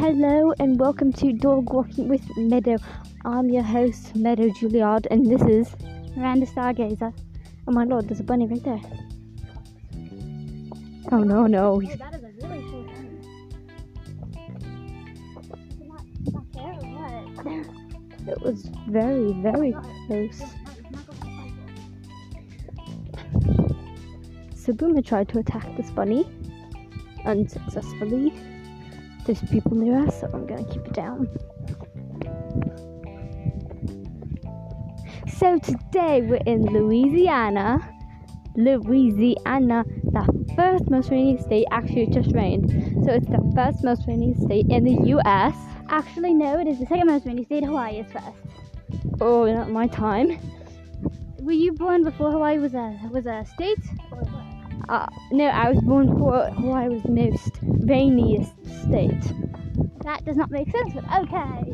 Hello 0.00 0.54
and 0.58 0.80
welcome 0.80 1.12
to 1.12 1.30
Dog 1.34 1.74
Walking 1.74 2.08
with 2.08 2.22
Meadow. 2.34 2.78
I'm 3.26 3.50
your 3.50 3.62
host, 3.62 4.16
Meadow 4.16 4.48
Juilliard, 4.48 5.06
and 5.10 5.30
this 5.30 5.42
is 5.42 5.76
Miranda 6.16 6.46
Stargazer. 6.46 7.12
Oh 7.68 7.72
my 7.72 7.84
lord, 7.84 8.08
there's 8.08 8.20
a 8.20 8.22
bunny 8.22 8.46
right 8.46 8.64
there. 8.64 8.80
Oh 11.12 11.18
no, 11.18 11.46
no. 11.46 11.80
he's- 11.80 11.98
that 11.98 12.14
is 12.14 12.22
a 12.24 12.30
really 12.48 12.64
cool 12.70 12.86
thing. 12.88 13.20
Not, 15.86 16.04
not 16.32 16.50
there 16.54 16.64
or 16.64 16.86
what? 17.44 18.26
It 18.26 18.40
was 18.40 18.70
very, 18.88 19.34
very 19.34 19.76
close. 20.06 20.42
So 24.54 24.72
Boomer 24.72 25.02
tried 25.02 25.28
to 25.28 25.40
attack 25.40 25.76
this 25.76 25.90
bunny 25.90 26.24
unsuccessfully. 27.26 28.49
There's 29.24 29.40
people 29.50 29.76
near 29.76 30.06
us, 30.06 30.20
so 30.20 30.30
I'm 30.32 30.46
gonna 30.46 30.64
keep 30.64 30.86
it 30.86 30.92
down. 30.92 31.28
So 35.38 35.58
today 35.58 36.22
we're 36.22 36.42
in 36.46 36.64
Louisiana. 36.66 37.78
Louisiana, 38.56 39.84
the 40.04 40.54
first 40.56 40.90
most 40.90 41.10
rainy 41.10 41.38
state. 41.38 41.66
Actually, 41.70 42.02
it 42.04 42.12
just 42.12 42.32
rained, 42.34 42.70
so 43.04 43.12
it's 43.12 43.26
the 43.26 43.52
first 43.54 43.84
most 43.84 44.06
rainy 44.06 44.34
state 44.34 44.66
in 44.68 44.84
the 44.84 44.98
U.S. 45.08 45.54
Actually, 45.88 46.34
no, 46.34 46.58
it 46.58 46.66
is 46.66 46.78
the 46.78 46.86
second 46.86 47.06
most 47.06 47.26
rainy 47.26 47.44
state. 47.44 47.64
Hawaii 47.64 48.00
is 48.00 48.12
first. 48.12 48.26
Oh, 49.20 49.50
not 49.52 49.70
my 49.70 49.86
time. 49.86 50.38
Were 51.40 51.52
you 51.52 51.72
born 51.72 52.04
before 52.04 52.30
Hawaii 52.30 52.58
was 52.58 52.74
a 52.74 52.98
was 53.10 53.26
a 53.26 53.44
state? 53.54 53.78
Uh, 54.90 55.06
no, 55.30 55.44
I 55.44 55.70
was 55.70 55.80
born 55.84 56.18
for 56.18 56.50
Hawaii 56.50 56.88
was 56.88 57.04
the 57.04 57.12
most 57.12 57.60
rainiest 57.62 58.52
state. 58.82 59.22
That 60.02 60.24
does 60.24 60.36
not 60.36 60.50
make 60.50 60.68
sense, 60.68 60.94
but 60.94 61.04
okay. 61.22 61.72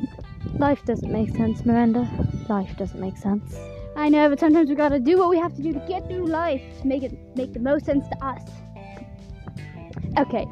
Life 0.59 0.85
doesn't 0.85 1.11
make 1.11 1.35
sense, 1.35 1.65
Miranda. 1.65 2.07
Life 2.51 2.77
doesn't 2.77 3.01
make 3.01 3.17
sense. 3.17 3.57
I 3.97 4.11
know, 4.11 4.29
but 4.29 4.39
sometimes 4.39 4.69
we 4.69 4.75
gotta 4.75 5.01
do 5.01 5.17
what 5.17 5.31
we 5.31 5.39
have 5.39 5.57
to 5.57 5.63
do 5.63 5.73
to 5.73 5.79
get 5.89 6.07
through 6.07 6.27
life 6.27 6.61
to 6.83 6.87
make 6.87 7.03
it 7.05 7.17
make 7.35 7.55
the 7.55 7.61
most 7.61 7.87
sense 7.87 8.07
to 8.07 8.23
us. 8.23 8.43
Okay, 10.19 10.45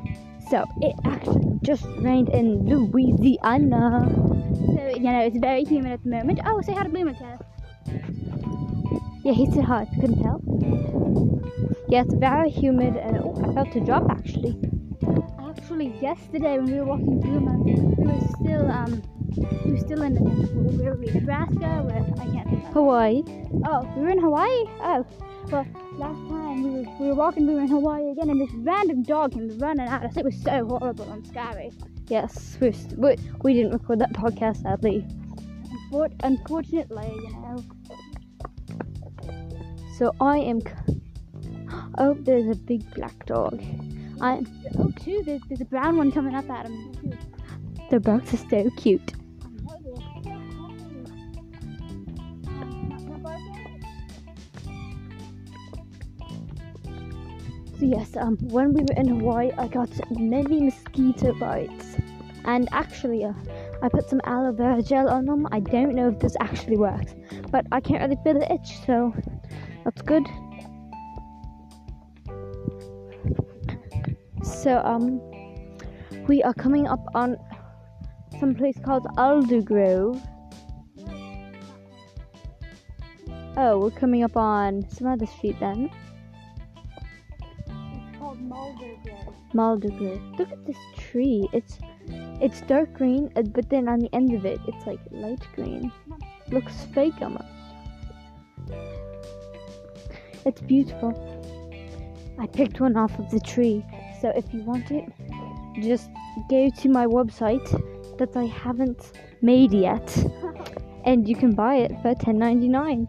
so 0.49 0.65
it 0.81 0.97
actually 1.05 1.59
just 1.61 1.85
rained 1.99 2.31
in 2.31 2.65
Louisiana. 2.65 4.09
So 4.75 4.89
you 4.89 5.01
know, 5.01 5.21
it's 5.21 5.37
very 5.37 5.65
humid 5.65 5.93
at 5.93 6.03
the 6.03 6.09
moment. 6.09 6.41
Oh, 6.47 6.63
say 6.63 6.73
hi 6.73 6.85
to 6.85 7.13
Tess. 7.13 7.43
Yeah, 9.25 9.33
he 9.33 9.47
said 9.51 9.65
hi. 9.65 9.85
if 9.85 9.89
you 9.95 10.01
Couldn't 10.03 10.23
tell. 10.23 10.43
Yeah, 11.89 12.03
it's 12.03 12.13
very 12.13 12.51
humid, 12.51 12.97
and 12.97 13.17
oh, 13.17 13.35
I 13.43 13.55
felt 13.55 13.75
a 13.75 13.81
drop 13.81 14.05
actually. 14.11 14.55
Actually, 15.49 15.99
yesterday 15.99 16.59
when 16.59 16.67
we 16.67 16.79
were 16.79 16.85
walking 16.85 17.21
Boomer, 17.23 17.57
we 17.57 18.05
were 18.05 18.21
still 18.39 18.71
um, 18.71 19.03
we 19.65 19.71
were 19.73 19.79
still 19.79 20.03
in 20.03 20.17
where 20.17 20.91
were 20.91 20.99
we? 20.99 21.07
Nebraska, 21.07 21.83
where 21.85 22.05
I 22.21 22.27
can't 22.33 22.47
remember. 22.47 22.69
Hawaii. 22.73 23.23
Oh, 23.65 23.91
we 23.97 24.03
were 24.03 24.11
in 24.11 24.19
Hawaii? 24.19 24.65
Oh, 24.83 25.07
well, 25.51 25.67
last 25.97 26.29
time 26.29 26.63
we 26.63 26.71
were, 26.71 26.99
we 27.01 27.07
were 27.07 27.15
walking, 27.15 27.47
we 27.47 27.55
were 27.55 27.63
in 27.63 27.69
Hawaii 27.69 28.11
again, 28.11 28.29
and 28.29 28.39
this 28.39 28.53
random 28.57 29.05
dog 29.05 29.33
came 29.33 29.59
running 29.59 29.89
at 29.89 30.05
us. 30.05 30.19
It 30.19 30.25
was 30.27 30.39
so 30.43 30.67
horrible 30.67 31.11
and 31.11 31.27
scary. 31.27 31.73
Yes, 32.09 32.59
we're 32.61 32.75
we, 32.99 33.17
we 33.43 33.55
didn't 33.55 33.73
record 33.73 34.01
that 34.01 34.13
podcast 34.13 34.65
sadly. 34.65 35.07
Unfor- 35.91 36.13
unfortunately, 36.23 37.11
you 37.15 37.31
know. 37.31 37.65
So 39.97 40.13
I 40.21 40.39
am. 40.39 40.61
Oh, 41.99 42.15
there's 42.15 42.49
a 42.49 42.59
big 42.59 42.83
black 42.95 43.27
dog. 43.27 43.63
I. 44.21 44.45
Oh, 44.77 44.91
too, 44.99 45.23
there's, 45.25 45.41
there's 45.49 45.61
a 45.61 45.65
brown 45.67 45.97
one 45.97 46.11
coming 46.11 46.35
up 46.35 46.51
at 46.51 46.67
him. 46.67 47.17
The 47.91 48.01
dogs 48.01 48.35
are 48.35 48.49
so 48.51 48.71
cute. 48.77 49.13
So 57.79 57.87
yes, 57.87 58.17
um, 58.17 58.37
when 58.41 58.73
we 58.73 58.83
were 58.83 58.95
in 58.97 59.07
Hawaii, 59.07 59.53
I 59.57 59.69
got 59.69 59.91
many 60.11 60.65
mosquito 60.65 61.35
bites, 61.35 61.97
and 62.45 62.69
actually, 62.73 63.25
uh, 63.25 63.33
I 63.81 63.89
put 63.89 64.09
some 64.09 64.21
aloe 64.25 64.53
vera 64.53 64.83
gel 64.83 65.09
on 65.09 65.27
them. 65.27 65.47
I 65.53 65.61
don't 65.61 65.95
know 65.95 66.09
if 66.09 66.19
this 66.19 66.37
actually 66.41 66.79
works, 66.79 67.15
but 67.53 67.67
I 67.71 67.81
can't 67.81 68.03
really 68.03 68.21
feel 68.25 68.35
the 68.35 68.53
itch, 68.53 68.79
so 68.87 69.15
that's 69.85 70.03
good. 70.03 70.27
So 74.43 74.79
um, 74.85 75.21
we 76.27 76.43
are 76.43 76.55
coming 76.55 76.87
up 76.87 77.05
on 77.15 77.37
some 78.41 78.55
place 78.55 78.77
called 78.83 79.07
Alder 79.17 79.61
Grove. 79.61 80.21
Oh, 83.57 83.79
we're 83.79 83.91
coming 83.91 84.25
up 84.25 84.37
on 84.37 84.89
some 84.89 85.07
other 85.07 85.27
street 85.27 85.57
then. 85.61 85.91
It's 87.67 88.19
called 88.19 88.41
Mulder 88.41 88.97
Grove. 89.05 89.35
Mulder 89.53 89.91
Grove. 89.91 90.21
Look 90.39 90.51
at 90.51 90.67
this 90.67 90.77
tree. 90.97 91.49
It's 91.53 91.79
it's 92.41 92.61
dark 92.63 92.93
green, 92.95 93.31
uh, 93.37 93.43
but 93.43 93.71
then 93.71 93.89
on 93.89 94.01
the 94.01 94.13
end 94.15 94.35
of 94.35 94.45
it, 94.45 94.61
it's 94.67 94.87
like 94.87 94.99
light 95.11 95.47
green. 95.55 95.93
Looks 96.51 96.85
fake 96.95 97.15
almost. 97.23 97.45
It's 100.47 100.61
beautiful. 100.61 101.13
I 102.39 102.47
picked 102.47 102.81
one 102.81 102.97
off 102.97 103.19
of 103.19 103.31
the 103.31 103.41
tree, 103.41 103.85
so 104.21 104.31
if 104.37 104.53
you 104.53 104.63
want 104.63 104.91
it, 104.91 105.05
just 105.81 106.11
go 106.51 106.69
to 106.69 106.89
my 106.89 107.07
website 107.07 107.67
that 108.19 108.37
I 108.37 108.45
haven't 108.45 109.13
made 109.41 109.73
yet, 109.73 110.17
and 111.05 111.29
you 111.29 111.37
can 111.37 111.53
buy 111.53 111.77
it 111.77 111.93
for 112.03 112.15
ten 112.15 112.39
ninety 112.39 112.69
nine. 112.69 113.09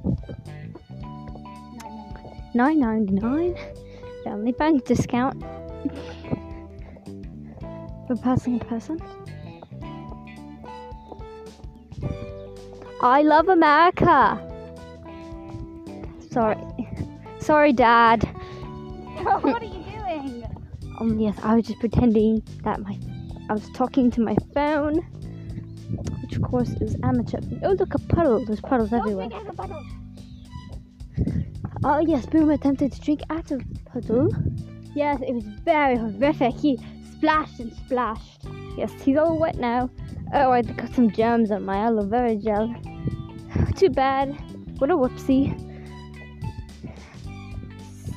Nine 2.54 2.80
ninety 2.80 3.14
nine. 3.14 3.56
Family 4.24 4.54
bank 4.54 4.86
discount 4.86 5.42
for 8.08 8.16
passing 8.24 8.62
a 8.62 8.66
person. 8.66 8.98
I 13.02 13.22
love 13.22 13.50
America. 13.50 14.40
Sorry, 16.32 16.58
sorry, 17.46 17.74
Dad. 17.74 18.24
what 19.42 19.62
are 19.62 19.66
you 19.66 19.84
doing? 19.84 20.44
Um, 21.00 21.20
yes, 21.20 21.38
I 21.44 21.56
was 21.56 21.68
just 21.68 21.80
pretending 21.80 22.42
that 22.64 22.80
my 22.82 22.98
I 23.50 23.54
was 23.54 23.70
talking 23.70 24.10
to 24.12 24.22
my 24.22 24.36
phone, 24.56 24.96
which 26.22 26.38
of 26.38 26.42
course 26.42 26.70
is 26.82 26.96
amateur. 27.04 27.38
Oh, 27.64 27.74
look, 27.74 27.94
a 27.94 28.00
puddle. 28.00 28.44
There's 28.44 28.62
puddles 28.62 28.92
everywhere. 28.92 29.30
Drink 29.30 29.46
out 29.60 29.70
of 29.70 29.70
the. 29.70 31.46
Oh 31.84 32.00
yes, 32.00 32.26
Boomer 32.26 32.54
attempted 32.54 32.92
to 32.94 33.02
drink 33.02 33.22
out 33.30 33.52
of 33.52 33.60
the 33.60 33.80
puddle. 33.92 34.30
Yes, 34.96 35.22
it 35.22 35.34
was 35.34 35.44
very 35.64 35.98
horrific. 35.98 36.56
He 36.56 36.80
splashed 37.12 37.60
and 37.60 37.72
splashed. 37.86 38.48
Yes, 38.76 38.92
he's 39.04 39.18
all 39.18 39.38
wet 39.38 39.58
now. 39.58 39.92
Oh, 40.34 40.50
I 40.50 40.64
got 40.64 40.92
some 40.96 41.12
germs 41.12 41.52
on 41.52 41.64
my 41.64 41.78
aloe 41.78 42.08
vera 42.08 42.36
gel. 42.36 42.74
Too 43.76 43.90
bad. 43.90 44.30
What 44.80 44.90
a 44.90 44.96
whoopsie. 44.96 45.65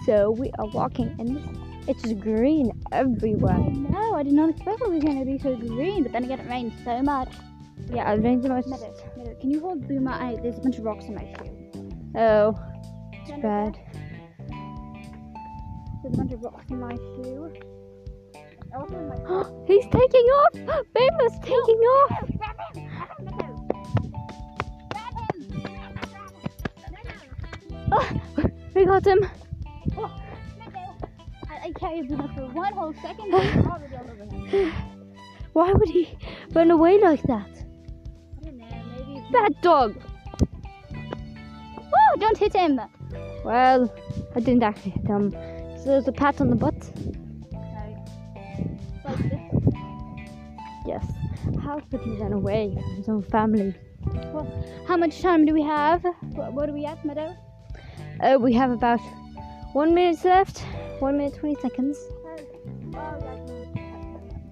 So 0.09 0.31
we 0.31 0.51
are 0.59 0.65
walking, 0.69 1.15
and 1.19 1.39
it's 1.87 2.01
just 2.01 2.19
green 2.19 2.73
everywhere. 2.93 3.59
No, 3.59 4.15
I 4.15 4.23
did 4.23 4.33
not 4.33 4.49
expect 4.49 4.81
it 4.81 4.89
was 4.89 5.05
going 5.05 5.19
to 5.19 5.27
be 5.27 5.39
so 5.39 5.55
green, 5.55 6.03
but 6.03 6.13
then 6.13 6.25
again, 6.25 6.41
it 6.41 6.49
rained 6.49 6.73
so 6.83 7.03
much. 7.03 7.29
Yeah, 7.93 8.11
it 8.11 8.23
rains 8.23 8.43
so 8.43 8.49
much. 8.49 8.65
Meadow, 8.65 8.95
Meadow, 9.19 9.35
can 9.39 9.51
you 9.51 9.61
hold 9.61 9.87
Boomer? 9.87 10.13
I, 10.13 10.37
there's 10.43 10.57
a 10.57 10.61
bunch 10.63 10.79
of 10.79 10.85
rocks 10.87 11.05
in 11.05 11.15
my 11.15 11.25
shoe. 11.25 11.93
Oh, 12.17 12.59
it's 13.13 13.43
bad. 13.43 13.79
There's 16.03 16.15
a 16.15 16.17
bunch 16.17 16.33
of 16.33 16.41
rocks 16.43 16.71
in 16.71 16.81
my 16.81 16.97
shoe. 16.97 17.53
Oh, 18.75 18.87
my 18.89 19.67
He's 19.67 19.85
taking 19.93 20.25
off. 20.25 20.55
Boomer's 20.55 21.39
taking 21.43 21.81
off. 21.85 22.25
Grab 22.39 22.57
him! 22.73 22.89
Grab 22.89 23.11
him, 23.19 23.25
Meadow! 23.27 23.53
Grab 24.89 25.13
him! 27.69 27.89
Oh, 27.93 28.09
we 28.75 28.87
got 28.87 29.07
him. 29.07 29.29
I, 31.69 31.73
carried 31.79 32.09
Boomer 32.09 32.29
for 32.35 32.47
one 32.49 32.73
whole 32.73 32.95
second, 32.95 33.33
and 33.35 33.43
he's 33.43 33.67
already 33.67 33.97
all 33.97 34.11
over 34.11 34.25
him. 34.47 34.73
Why 35.53 35.73
would 35.73 35.89
he 35.89 36.17
run 36.53 36.71
away 36.71 36.99
like 37.01 37.23
that? 37.25 37.49
I 38.39 38.45
don't 38.45 38.59
know, 38.59 38.67
maybe. 38.97 39.27
Bad 39.33 39.61
dog. 39.61 39.97
Oh, 41.77 42.17
don't 42.19 42.39
hit 42.39 42.55
him! 42.55 42.81
Well, 43.45 43.93
I 44.35 44.41
didn't 44.41 44.63
actually 44.63 44.93
hit 44.93 45.07
him. 45.07 45.31
So 45.79 45.85
there's 45.85 46.09
a 46.09 46.13
pat 46.13 46.41
on 46.41 46.51
the 46.51 46.57
butt. 46.57 46.91
Yes. 50.87 51.05
How 51.63 51.81
could 51.81 52.01
he 52.01 52.13
run 52.13 52.33
away 52.33 52.73
from 52.75 52.97
his 52.97 53.09
own 53.09 53.23
family? 53.23 53.75
How 54.87 54.97
much 54.97 55.21
time 55.21 55.45
do 55.45 55.53
we 55.53 55.63
have? 55.63 56.03
What, 56.33 56.53
what 56.53 56.69
are 56.69 56.73
we 56.73 56.87
at, 56.87 57.05
Meadow? 57.05 57.37
Uh, 58.21 58.39
we 58.41 58.55
have 58.55 58.71
about 58.71 59.01
one 59.73 59.95
minute 59.95 60.25
left. 60.25 60.65
One 61.01 61.19
minute 61.19 61.35
twenty 61.35 61.55
seconds. 61.61 61.97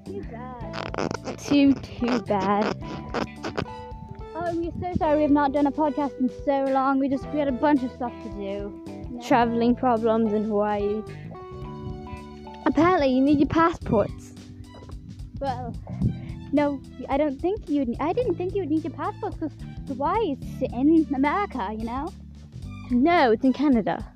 Too 0.04 0.22
bad. 0.30 1.38
Too, 1.38 1.74
too 1.74 2.20
bad. 2.22 2.76
Oh, 4.34 4.52
we're 4.54 4.70
so 4.80 4.96
sorry 4.96 5.16
we 5.16 5.22
have 5.22 5.30
not 5.32 5.52
done 5.52 5.66
a 5.66 5.72
podcast 5.72 6.18
in 6.20 6.30
so 6.44 6.64
long. 6.72 7.00
We 7.00 7.08
just 7.08 7.26
we 7.30 7.40
had 7.40 7.48
a 7.48 7.52
bunch 7.52 7.82
of 7.82 7.90
stuff 7.90 8.12
to 8.22 8.28
do. 8.30 9.20
Traveling 9.26 9.74
problems 9.74 10.32
in 10.32 10.44
Hawaii. 10.44 11.02
Apparently, 12.64 13.08
you 13.08 13.20
need 13.20 13.38
your 13.38 13.48
passports. 13.48 14.32
Well, 15.40 15.74
no, 16.52 16.80
I 17.08 17.16
don't 17.16 17.40
think 17.40 17.68
you. 17.68 17.94
I 17.98 18.12
didn't 18.12 18.36
think 18.36 18.54
you 18.54 18.62
would 18.62 18.70
need 18.70 18.84
your 18.84 18.92
passports 18.92 19.36
because 19.36 19.52
Hawaii 19.88 20.36
is 20.40 20.62
in 20.62 21.06
America, 21.14 21.74
you 21.76 21.84
know. 21.84 22.12
No, 22.90 23.32
it's 23.32 23.44
in 23.44 23.52
Canada. 23.52 24.12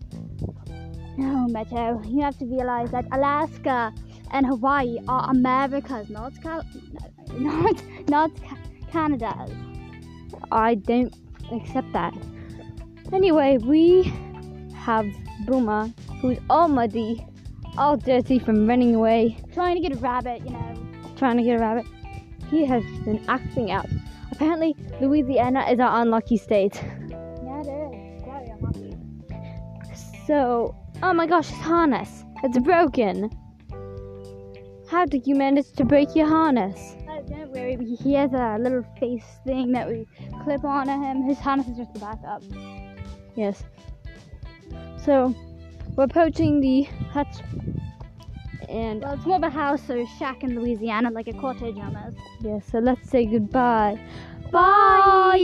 Oh, 1.19 1.23
no, 1.23 1.47
Meadow, 1.49 2.01
you 2.07 2.23
have 2.23 2.39
to 2.39 2.47
realize 2.47 2.91
that 2.93 3.07
Alaska 3.13 3.93
and 4.33 4.47
Hawaii 4.47 4.99
are 5.09 5.31
America's, 5.31 6.09
not 6.09 6.33
Cal- 6.43 6.65
not 7.35 7.83
not 8.09 8.31
Canada's. 8.91 9.51
I 10.53 10.75
don't 10.77 11.15
accept 11.53 11.93
that. 11.93 12.15
Anyway, 13.13 13.59
we 13.59 14.13
have 14.75 15.07
Boomer, 15.47 15.93
who's 16.21 16.39
all 16.49 16.69
muddy, 16.69 17.25
all 17.77 17.97
dirty 17.97 18.39
from 18.39 18.67
running 18.67 18.95
away, 18.95 19.37
Trying 19.53 19.75
to 19.77 19.81
get 19.81 19.93
a 19.97 20.01
rabbit, 20.01 20.43
you 20.45 20.51
know. 20.51 20.75
trying 21.17 21.37
to 21.37 21.43
get 21.43 21.57
a 21.57 21.59
rabbit. 21.61 21.87
He 22.51 22.65
has 22.67 22.83
been 23.05 23.23
acting 23.29 23.71
out. 23.71 23.87
Apparently, 24.33 24.75
Louisiana 25.01 25.67
is 25.71 25.79
our 25.81 26.03
unlucky 26.03 26.37
state. 26.37 26.81
Yeah, 27.09 27.61
it 27.61 27.67
is. 27.67 28.25
Very 28.25 28.49
unlucky. 28.51 28.97
So, 30.27 30.75
oh 31.03 31.13
my 31.13 31.27
gosh, 31.27 31.49
his 31.49 31.59
harness. 31.59 32.25
It's 32.43 32.59
broken. 32.59 33.31
How 34.91 35.05
did 35.07 35.27
you 35.27 35.35
manage 35.35 35.71
to 35.73 35.85
break 35.85 36.17
your 36.17 36.27
harness? 36.27 36.97
Oh, 37.09 37.23
don't 37.29 37.51
worry. 37.53 37.77
He 38.03 38.15
has 38.15 38.33
a 38.33 38.57
little 38.61 38.85
face 38.99 39.25
thing 39.47 39.73
that 39.73 39.89
we 39.89 40.07
clip 40.45 40.65
onto 40.65 40.93
him. 40.93 41.23
His 41.23 41.39
harness 41.39 41.69
is 41.69 41.77
just 41.77 41.93
the 41.95 42.01
backup. 42.01 42.43
Yes. 43.37 43.63
So, 45.05 45.35
we're 45.97 46.05
approaching 46.05 46.61
the 46.61 46.83
hut. 47.13 47.43
And, 48.69 49.03
Well, 49.03 49.15
it's 49.15 49.27
more 49.27 49.37
of 49.37 49.43
a 49.43 49.51
house 49.51 49.89
or 49.91 49.99
a 49.99 50.07
shack 50.19 50.43
in 50.43 50.55
Louisiana, 50.59 51.11
like 51.11 51.29
a 51.29 51.33
cottage 51.35 51.77
almost. 51.77 52.17
yes, 52.41 52.65
so 52.71 52.79
let's 52.79 53.09
say 53.11 53.27
goodbye. 53.27 53.99
Bye! 54.51 55.39